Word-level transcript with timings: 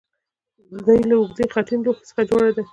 دا 0.85 0.95
له 1.09 1.15
اوږدې 1.19 1.45
خټین 1.53 1.79
لوښي 1.85 2.03
څخه 2.09 2.21
جوړه 2.29 2.51
ده 2.55 2.63